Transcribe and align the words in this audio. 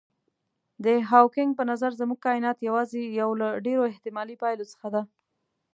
د 0.85 0.87
هاوکېنګ 1.09 1.51
په 1.55 1.63
نظر 1.71 1.91
زموږ 2.01 2.19
کاینات 2.25 2.57
یوازې 2.67 3.01
یو 3.21 3.29
له 3.41 3.47
ډېرو 3.65 3.83
احتمالي 3.91 4.35
پایلو 4.41 4.69
څخه 4.71 4.87
دی. 4.93 5.03